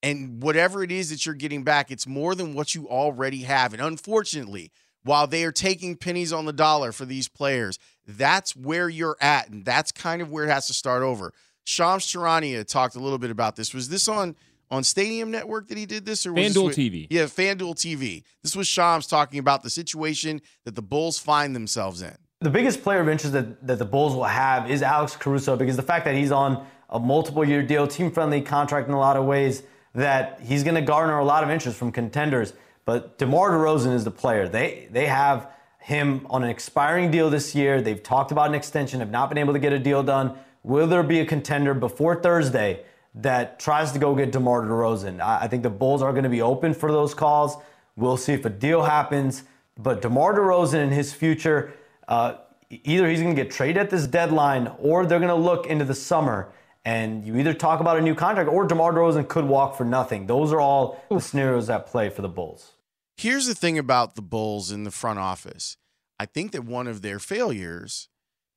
[0.02, 3.72] And whatever it is that you're getting back, it's more than what you already have.
[3.74, 4.70] And unfortunately,
[5.09, 9.49] while they are taking pennies on the dollar for these players, that's where you're at.
[9.49, 11.33] And that's kind of where it has to start over.
[11.64, 13.73] Shams Charania talked a little bit about this.
[13.73, 14.37] Was this on
[14.71, 17.07] on Stadium Network that he did this, or was this FanDuel with- TV.
[17.09, 18.23] Yeah, FanDuel TV.
[18.42, 22.14] This was Shams talking about the situation that the Bulls find themselves in.
[22.42, 25.77] The biggest player of interest that, that the Bulls will have is Alex Caruso because
[25.77, 29.16] the fact that he's on a multiple year deal, team friendly contract in a lot
[29.16, 29.62] of ways,
[29.94, 32.53] that he's going to garner a lot of interest from contenders.
[32.88, 34.48] But DeMar DeRozan is the player.
[34.48, 37.83] They, they have him on an expiring deal this year.
[37.83, 40.38] They've talked about an extension, have not been able to get a deal done.
[40.62, 45.20] Will there be a contender before Thursday that tries to go get DeMar DeRozan?
[45.20, 47.59] I, I think the Bulls are going to be open for those calls.
[47.94, 49.42] We'll see if a deal happens.
[49.77, 51.74] But DeMar DeRozan and his future,
[52.09, 52.37] uh,
[52.70, 55.85] either he's going to get traded at this deadline or they're going to look into
[55.85, 56.53] the summer.
[56.87, 60.27] And you either talk about a new contract or DeMar DeRozan could walk for nothing.
[60.27, 62.77] Those are all the scenarios at play for the Bulls.
[63.18, 65.76] Here's the thing about the Bulls in the front office.
[66.20, 68.09] I think that one of their failures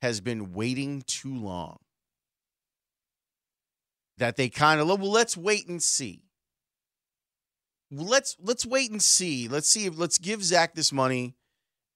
[0.04, 1.80] has been waiting too long.
[4.20, 6.22] That they kind of well, let's wait and see.
[7.90, 9.48] Let's let's wait and see.
[9.48, 11.34] Let's see if let's give Zach this money,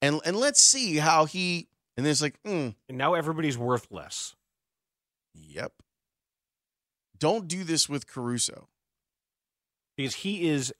[0.02, 1.68] and and let's see how he.
[1.96, 4.34] And then it's like, mm, And now everybody's worth less.
[5.34, 5.72] yep.
[7.16, 8.68] Don't do this with Caruso.
[9.96, 10.74] Because he is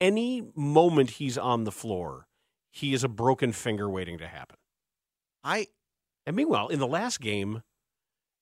[0.00, 2.26] any moment he's on the floor,
[2.70, 4.56] he is a broken finger waiting to happen.
[5.42, 5.68] I
[6.26, 7.62] And meanwhile, in the last game,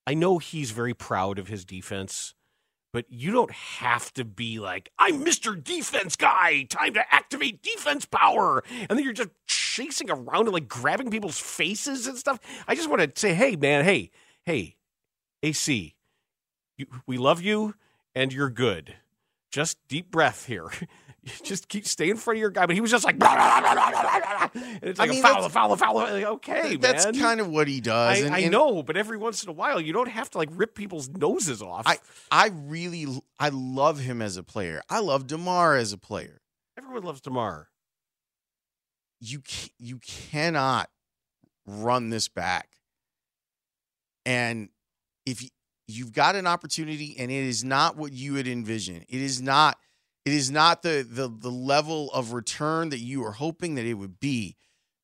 [0.06, 2.34] I know he's very proud of his defense,
[2.92, 5.62] but you don't have to be like, I'm Mr.
[5.62, 8.62] Defense Guy, time to activate defense power.
[8.88, 12.40] And then you're just chasing around and like grabbing people's faces and stuff.
[12.66, 14.10] I just want to say, hey, man, hey,
[14.44, 14.76] hey,
[15.42, 15.94] AC,
[16.76, 17.74] you, we love you
[18.14, 18.94] and you're good.
[19.50, 20.68] Just deep breath here.
[21.42, 22.66] just keep stay in front of your guy.
[22.66, 23.22] But he was just like, and
[24.82, 25.94] it's I like mean, a foul, a foul, a foul.
[25.94, 27.14] Like, okay, that's man.
[27.18, 28.18] kind of what he does.
[28.22, 30.38] I, and- I and- know, but every once in a while, you don't have to
[30.38, 31.84] like rip people's noses off.
[31.86, 31.98] I
[32.30, 33.06] I really
[33.38, 34.82] I love him as a player.
[34.88, 36.40] I love Demar as a player.
[36.76, 37.68] Everyone loves Demar.
[39.20, 39.42] You
[39.78, 40.88] you cannot
[41.66, 42.68] run this back.
[44.24, 44.68] And
[45.26, 45.48] if you,
[45.86, 49.78] you've got an opportunity and it is not what you had envisioned, it is not
[50.28, 53.94] it is not the the the level of return that you are hoping that it
[53.94, 54.56] would be,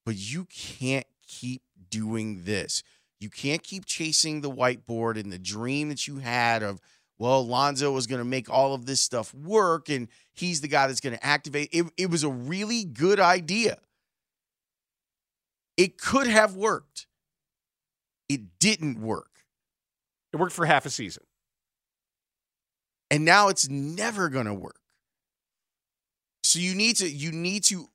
[0.04, 2.82] but you can't keep doing this.
[3.20, 6.78] You can't keep chasing the whiteboard and the dream that you had of
[7.16, 10.88] well, Lonzo was going to make all of this stuff work and he's the guy
[10.88, 11.70] that's going to activate.
[11.72, 13.78] It, it was a really good idea.
[15.78, 17.06] It could have worked.
[18.28, 19.30] It didn't work.
[20.34, 21.22] It worked for half a season.
[23.10, 24.83] And now it's never going to work.
[26.54, 27.88] So you need to you need to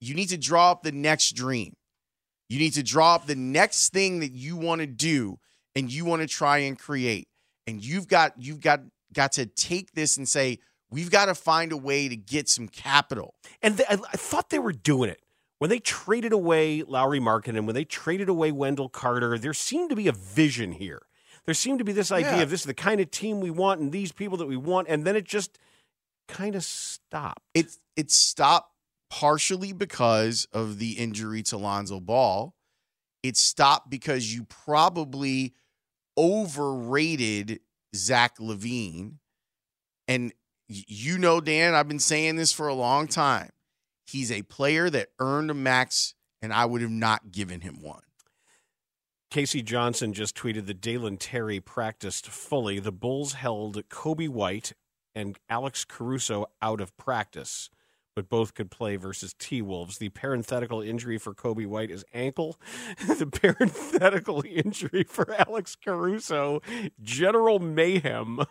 [0.00, 1.74] you need to draw up the next dream.
[2.48, 5.38] You need to draw up the next thing that you want to do
[5.76, 7.28] and you want to try and create.
[7.68, 8.80] And you've got you've got
[9.12, 10.58] got to take this and say
[10.90, 13.34] we've got to find a way to get some capital.
[13.62, 15.20] And th- I, thought they were doing it.
[15.60, 19.90] When they traded away Lauri Markkanen and when they traded away Wendell Carter, there seemed
[19.90, 21.02] to be a vision here.
[21.44, 22.42] There seemed to be this idea Yeah.
[22.42, 24.88] of this is the kind of team we want and these people that we want.
[24.88, 25.60] And then it just
[26.28, 27.42] kind of stopped.
[27.54, 28.70] It it stopped
[29.10, 32.54] partially because of the injury to Lonzo Ball.
[33.22, 35.54] It stopped because you probably
[36.16, 37.60] overrated
[37.94, 39.18] Zach LaVine.
[40.08, 40.32] And
[40.68, 43.50] you know, Dan, I've been saying this for a long time.
[44.06, 48.02] He's a player that earned a max, and I would have not given him one.
[49.30, 49.62] K.C.
[49.62, 52.78] Johnson just tweeted that Dalen Terry practiced fully.
[52.78, 54.74] The Bulls held Coby White
[55.14, 57.70] and Alex Caruso out of practice,
[58.14, 59.98] but both could play versus T Wolves.
[59.98, 62.58] The parenthetical injury for Coby White is ankle.
[63.06, 66.60] the parenthetical injury for Alex Caruso,
[67.02, 68.40] general mayhem.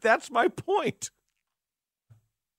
[0.00, 1.10] That's my point.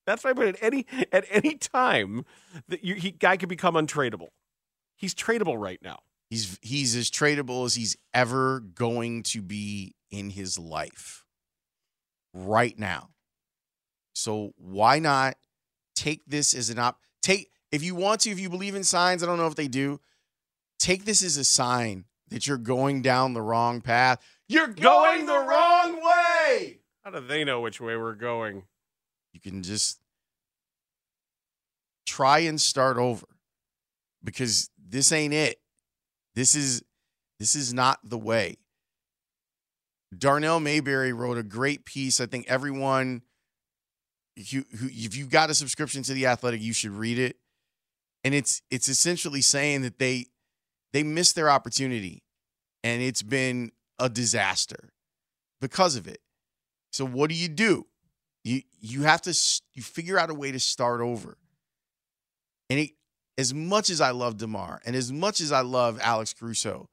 [0.06, 0.56] That's my point.
[0.56, 2.26] At any at any time,
[2.68, 4.30] that you, he guy could become untradeable.
[4.96, 6.00] He's tradable right now.
[6.30, 11.24] He's he's as tradable as he's ever going to be in his life
[12.34, 13.10] right now.
[14.14, 15.36] So why not
[15.96, 19.24] take this as an op take if you want to, if you believe in signs,
[19.24, 20.00] I don't know if they do,
[20.80, 24.22] take this as a sign that you're going down the wrong path.
[24.48, 26.80] You're going the wrong way.
[27.04, 28.64] How do they know which way we're going?
[29.34, 30.00] You can just
[32.06, 33.26] try and start over
[34.24, 35.60] because this ain't it.
[36.38, 36.84] This is
[37.40, 38.58] this is not the way.
[40.16, 42.22] Darnell Mayberry wrote a great piece.
[42.22, 43.24] I think everyone
[44.52, 47.38] who, who if you've got a subscription to the Athletic, you should read it.
[48.24, 50.28] And it's it's essentially saying that they
[50.94, 52.22] they missed their opportunity
[52.84, 54.94] and it's been a disaster
[55.60, 56.20] because of it.
[56.92, 57.88] So what do you do?
[58.44, 59.36] You you have to
[59.74, 61.40] you figure out a way to start over.
[62.70, 62.92] And it,
[63.38, 66.90] as much as I love DeMar and as much as I love Alex Caruso,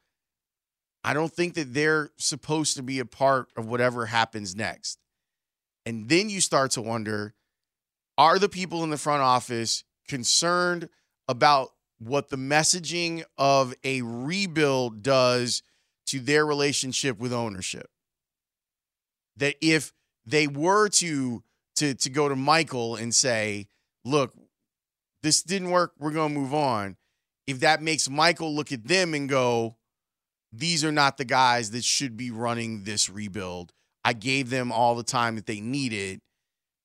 [1.02, 4.98] I don't think that they're supposed to be a part of whatever happens next.
[5.86, 7.34] And then you start to wonder
[8.16, 10.88] are the people in the front office concerned
[11.28, 15.62] about what the messaging of a rebuild does
[16.06, 17.88] to their relationship with ownership?
[19.36, 19.92] That if
[20.24, 21.42] they were to
[21.76, 23.66] to to go to Michael and say,
[24.04, 24.32] "Look,
[25.24, 25.94] this didn't work.
[25.98, 26.96] We're going to move on."
[27.46, 29.76] If that makes Michael look at them and go,
[30.52, 33.72] "These are not the guys that should be running this rebuild.
[34.04, 36.20] I gave them all the time that they needed,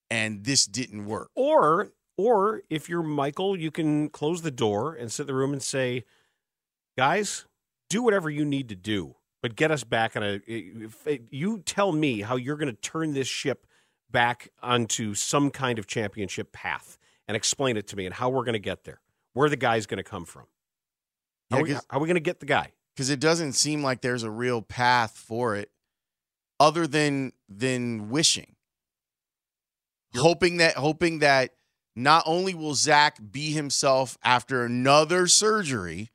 [0.10, 5.12] and this didn't work." Or or if you're Michael, you can close the door and
[5.12, 6.04] sit in the room and say,
[6.98, 7.46] "Guys,
[7.90, 10.42] do whatever you need to do." but get us back on a.
[11.32, 13.66] You tell me how you're going to turn this ship
[14.12, 16.98] back onto some kind of championship path,
[17.30, 19.00] and explain it to me, and how we're going to get there.
[19.34, 20.48] Where the guy's going to come from?
[21.52, 22.74] How, Yeah, are we, 'cause- how are we going to get the guy?
[22.96, 25.72] because it doesn't seem like there's a real path for it
[26.60, 28.56] other than than wishing
[30.18, 31.54] hoping that hoping that
[31.96, 36.10] not only will zach be himself after another surgery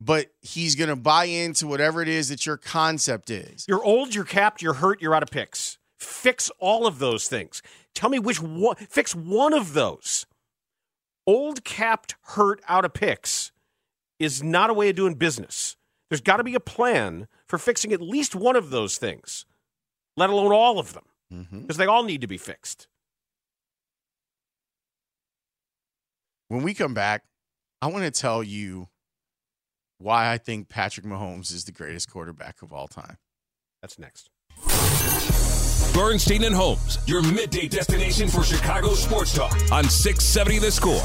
[0.00, 4.14] but he's going to buy into whatever it is that your concept is You're old,
[4.14, 5.78] you're capped, you're hurt, you're out of picks.
[5.98, 7.62] Fix all of those things.
[7.96, 8.76] Tell me which one.
[8.76, 10.26] Fix one of those.
[11.26, 13.50] Old, capped, hurt, out of picks
[14.20, 15.76] is not a way of doing business.
[16.08, 19.44] There's got to be a plan for fixing at least one of those things,
[20.16, 21.62] let alone all of them, mm-hmm.
[21.62, 22.86] because they all need to be fixed.
[26.48, 27.24] when we come back
[27.82, 28.88] i want to tell you
[29.98, 33.18] why i think patrick mahomes is the greatest quarterback of all time
[33.82, 34.30] That's next.
[35.92, 41.00] Bernstein and Holmes, your midday destination for Chicago sports talk on 670 The Score.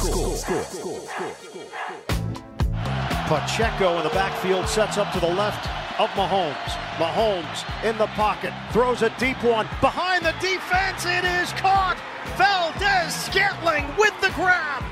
[3.27, 5.65] Pacheco in the backfield sets up to the left
[5.99, 6.55] of Mahomes.
[6.97, 11.05] Mahomes in the pocket, throws a deep one behind the defense.
[11.05, 11.97] It is caught.
[12.38, 14.84] Valdes-Scantling with the grab.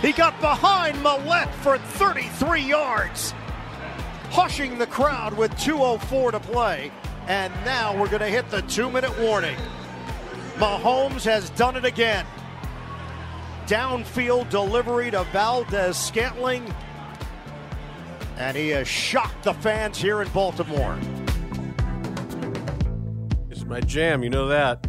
[0.00, 3.32] He got behind Millette for 33 yards,
[4.30, 6.90] hushing the crowd with 2:04 to play.
[7.26, 9.56] And now we're going to hit the two-minute warning.
[10.56, 12.26] Mahomes has done it again.
[13.66, 16.72] Downfield delivery to Valdes-Scantling
[18.42, 20.98] and he has shocked the fans here in Baltimore.
[23.48, 24.86] This is my jam, you know that.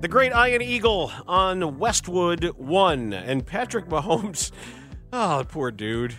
[0.00, 3.12] The great Ian Eagle on Westwood 1.
[3.12, 4.52] and Patrick Mahomes.
[5.12, 6.14] Oh, poor dude.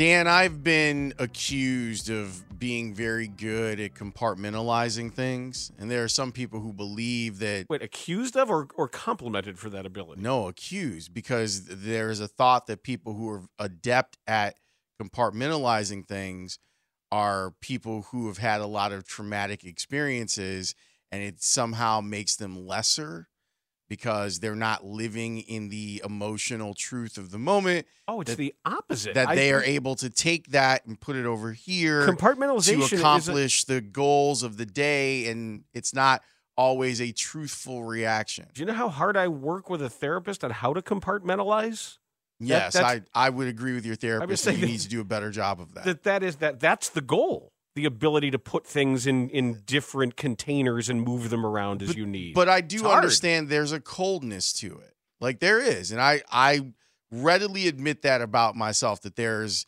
[0.00, 5.72] Dan, I've been accused of being very good at compartmentalizing things.
[5.78, 7.66] And there are some people who believe that.
[7.68, 10.22] Wait, accused of or, or complimented for that ability?
[10.22, 14.54] No, accused, because there's a thought that people who are adept at
[14.98, 16.58] compartmentalizing things
[17.12, 20.74] are people who have had a lot of traumatic experiences
[21.12, 23.28] and it somehow makes them lesser
[23.90, 27.86] because they're not living in the emotional truth of the moment.
[28.08, 29.14] Oh, it's that- the opposite.
[29.14, 32.96] that I they are able to take that and put it over here Compartmentalization to
[32.96, 36.22] accomplish the goals of the day and it's not
[36.56, 40.50] always a truthful reaction Do you know how hard I work with a therapist on
[40.50, 41.98] how to compartmentalize?
[42.38, 44.88] yes that's- I, I would agree with your therapist that saying you that- need to
[44.88, 47.49] do a better job of that That that is that that's the goal.
[47.74, 52.06] The ability to put things in in different containers and move them around as you
[52.06, 52.34] need.
[52.34, 54.94] But I do understand there's a coldness to it.
[55.20, 56.72] Like there is, and I I
[57.10, 59.66] readily admit that about myself that there's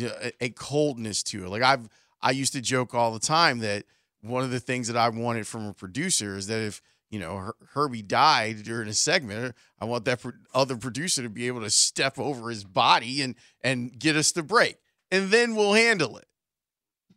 [0.00, 1.48] a, a coldness to it.
[1.48, 1.88] Like I've
[2.20, 3.84] I used to joke all the time that
[4.22, 6.80] one of the things that I wanted from a producer is that if
[7.10, 10.20] you know Her- Herbie died during a segment, I want that
[10.54, 14.42] other producer to be able to step over his body and and get us the
[14.42, 14.78] break,
[15.10, 16.26] and then we'll handle it.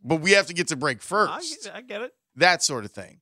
[0.04, 2.14] But we have to get to break first I, I get it.
[2.36, 3.20] that sort of thing.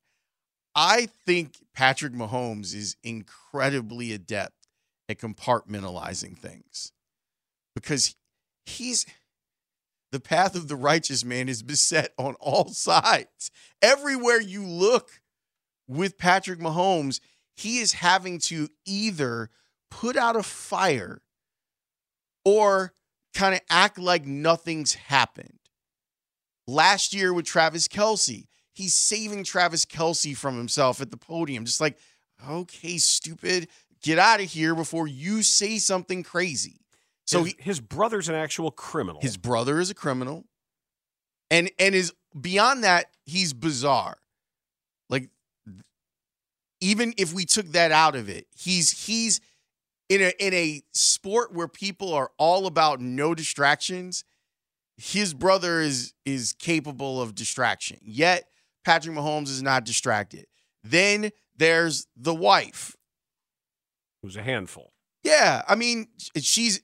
[0.74, 4.68] I think Patrick Mahomes is incredibly adept
[5.08, 6.92] at compartmentalizing things
[7.74, 8.14] because
[8.66, 9.06] he's
[10.12, 13.50] the path of the righteous man is beset on all sides.
[13.82, 15.20] Everywhere you look
[15.88, 17.20] with Patrick Mahomes,
[17.54, 19.50] he is having to either
[19.90, 21.22] put out a fire
[22.44, 22.92] or
[23.34, 25.55] kind of act like nothing's happened
[26.66, 28.46] last year with Travis Kelce.
[28.72, 31.64] He's saving Travis Kelce from himself at the podium.
[31.64, 31.98] Just like,
[32.48, 33.68] okay, stupid,
[34.02, 36.80] get out of here before you say something crazy.
[37.26, 39.20] So his, he, his brother's an actual criminal.
[39.20, 40.44] his brother is a criminal.
[41.50, 44.18] And and is beyond that, he's bizarre.
[45.08, 45.30] Like
[46.80, 49.40] even if we took that out of it, he's he's
[50.08, 54.24] in a in a sport where people are all about no distractions
[54.96, 57.98] his brother is is capable of distraction.
[58.02, 58.44] Yet
[58.84, 60.46] Patrick Mahomes is not distracted.
[60.82, 62.96] Then there's the wife.
[64.22, 64.92] who's a handful.
[65.22, 66.80] Yeah, I mean she's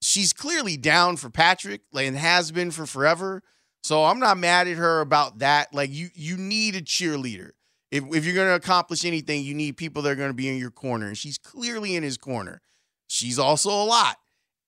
[0.00, 3.42] she's clearly down for Patrick and has been for forever.
[3.82, 5.74] So I'm not mad at her about that.
[5.74, 7.50] Like you you need a cheerleader.
[7.90, 10.48] If if you're going to accomplish anything, you need people that are going to be
[10.48, 12.62] in your corner and she's clearly in his corner.
[13.06, 14.16] She's also a lot.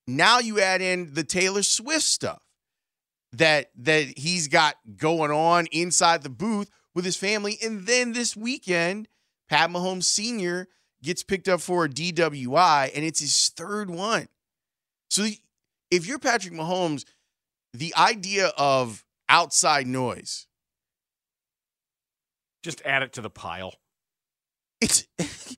[0.07, 2.43] Now you add in the Taylor Swift stuff
[3.33, 7.59] that that he's got going on inside the booth with his family.
[7.63, 9.09] And then this weekend,
[9.49, 10.69] Pat Mahomes Sr.
[11.03, 14.29] gets picked up for a DWI, and it's his third one.
[15.11, 15.27] So
[15.91, 17.05] if you're Patrick Mahomes,
[17.73, 20.47] the idea of outside noise,
[22.63, 23.75] Just add it to the pile.
[24.81, 25.07] it's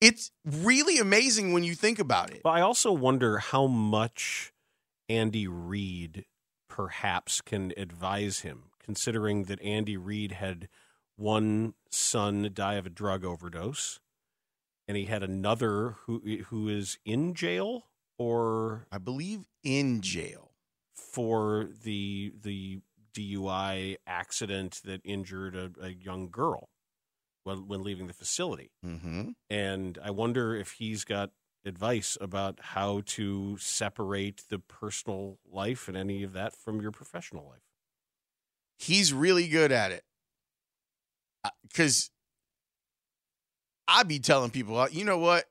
[0.00, 2.42] it's really amazing when you think about it.
[2.44, 4.52] But I also wonder how much
[5.08, 6.24] Andy Reid
[6.78, 10.68] perhaps can advise him, considering that Andy Reid had
[11.16, 13.98] one son die of a drug overdose,
[14.86, 16.20] and he had another who
[16.50, 20.52] who is in jail or I believe in jail.
[20.94, 22.78] for the the
[23.12, 26.68] DUI accident that injured a, a young girl
[27.42, 28.70] when when leaving the facility.
[28.86, 29.30] Mm-hmm.
[29.50, 31.30] And I wonder if he's got
[31.64, 37.46] advice about how to separate the personal life and any of that from your professional
[37.48, 37.62] life.
[38.78, 40.04] He's really good at it.
[41.62, 42.10] Because
[43.86, 45.44] I be telling people, uh, you know what?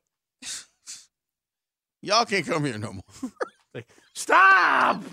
[2.02, 3.32] Y'all can't come here no more.
[3.74, 5.04] Like, stop!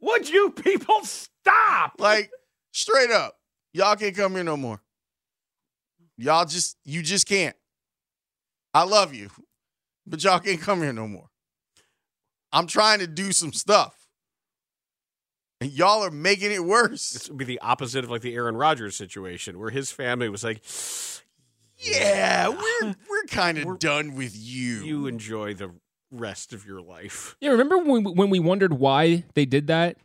[0.00, 1.92] Would you people stop?
[2.00, 2.32] Like,
[2.72, 3.38] straight up,
[3.72, 4.80] y'all can't come here no more.
[6.16, 7.54] Y'all just, you just can't.
[8.74, 9.30] I love you,
[10.06, 11.28] but y'all can't come here no more.
[12.52, 13.94] I'm trying to do some stuff.
[15.60, 17.10] And y'all are making it worse.
[17.10, 20.44] This would be the opposite of like the Aaron Rodgers situation, where his family was
[20.44, 20.62] like,
[21.78, 24.84] Yeah, we're we're kind of done with you.
[24.84, 25.70] "You enjoy the
[26.10, 29.96] rest of your life." Yeah, remember when we, when we wondered why they did that?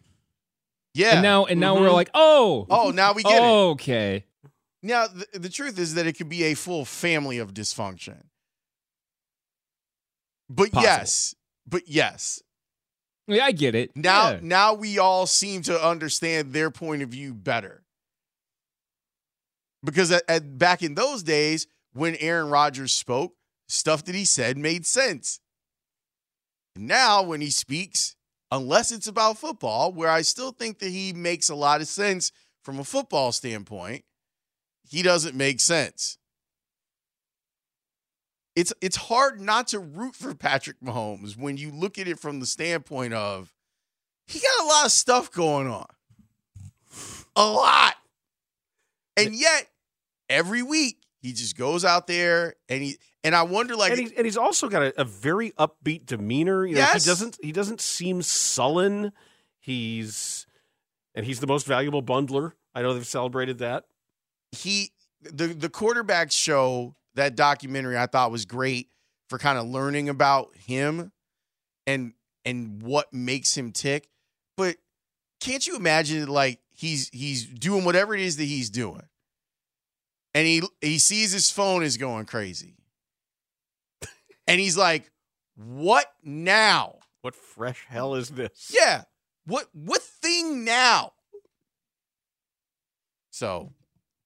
[0.93, 1.13] Yeah.
[1.15, 1.93] And now and now we're Mhm.
[1.93, 3.45] like, oh, oh, now we get it.
[3.45, 4.25] okay.
[4.83, 8.23] Now, the, the truth is that it could be a full family of dysfunction.
[10.53, 10.81] But Possible.
[10.83, 11.35] yes,
[11.65, 12.41] but yes.
[13.27, 13.95] Yeah, I get it.
[13.95, 14.39] Now, Yeah.
[14.41, 17.83] now we all seem to understand their point of view better.
[19.83, 23.33] Because at, at- back in those days, when Aaron Rodgers spoke,
[23.69, 25.39] stuff that he said made sense.
[26.75, 28.15] Now, when he speaks,
[28.51, 32.31] unless it's about football, where I still think that he makes a lot of sense
[32.63, 34.03] from a football standpoint,
[34.89, 36.17] he doesn't make sense.
[38.55, 42.39] It's it's hard not to root for Patrick Mahomes when you look at it from
[42.39, 43.53] the standpoint of
[44.27, 45.85] he got a lot of stuff going on.
[47.35, 47.95] A lot.
[49.17, 49.67] And yet,
[50.29, 54.11] every week he just goes out there and he and I wonder like and, he's,
[54.13, 56.65] and he's also got a, a very upbeat demeanor.
[56.65, 57.03] You know, Yes.
[57.05, 59.11] he doesn't he doesn't seem sullen.
[59.59, 60.45] He's
[61.15, 62.53] and he's the most valuable bundler.
[62.73, 63.85] I know they've celebrated that.
[64.51, 64.91] he
[65.21, 68.89] the the quarterback show that documentary I thought was great
[69.29, 71.11] for kind of learning about him
[71.87, 72.13] and
[72.45, 74.09] and what makes him tick.
[74.57, 74.77] But
[75.39, 79.03] can't you imagine like he's he's doing whatever it is that he's doing.
[80.33, 82.75] And he he sees his phone is going crazy.
[84.47, 85.11] and he's like,
[85.55, 88.73] "What now?" What fresh hell is this?
[88.73, 89.03] Yeah.
[89.45, 91.13] What what thing now?
[93.29, 93.71] So,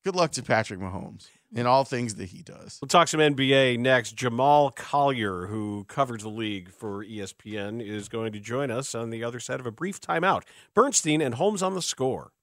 [0.03, 2.77] good luck to Patrick Mahomes in all things that he does.
[2.81, 4.15] We'll talk some NBA next.
[4.15, 9.23] Jamal Collier, who covers the league for ESPN, is going to join us on the
[9.23, 10.43] other side of a brief timeout.
[10.73, 12.33] Bernstein and Holmes on the score.